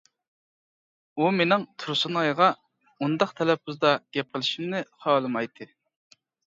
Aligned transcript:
ئۇ 1.21 1.27
مېنىڭ 1.35 1.67
تۇرسۇنئايغا 1.83 2.49
ئۇنداق 2.97 3.37
تەلەپپۇزدا 3.43 3.95
گەپ 4.19 4.35
قىلىشىمنى 4.35 4.85
خالىمايتتى. 5.07 5.75